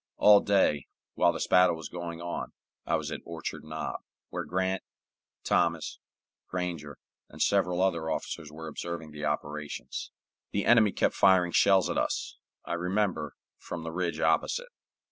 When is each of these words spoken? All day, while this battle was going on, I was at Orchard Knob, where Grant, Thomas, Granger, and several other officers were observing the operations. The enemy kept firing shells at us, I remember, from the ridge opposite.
All 0.17 0.39
day, 0.39 0.87
while 1.13 1.31
this 1.31 1.45
battle 1.45 1.75
was 1.75 1.87
going 1.87 2.21
on, 2.23 2.53
I 2.87 2.95
was 2.95 3.11
at 3.11 3.21
Orchard 3.23 3.63
Knob, 3.63 3.99
where 4.29 4.45
Grant, 4.45 4.81
Thomas, 5.43 5.99
Granger, 6.47 6.97
and 7.29 7.39
several 7.39 7.83
other 7.83 8.09
officers 8.09 8.51
were 8.51 8.67
observing 8.67 9.11
the 9.11 9.25
operations. 9.25 10.09
The 10.53 10.65
enemy 10.65 10.91
kept 10.91 11.13
firing 11.13 11.51
shells 11.51 11.87
at 11.87 11.99
us, 11.99 12.39
I 12.65 12.73
remember, 12.73 13.35
from 13.59 13.83
the 13.83 13.91
ridge 13.91 14.19
opposite. 14.19 14.69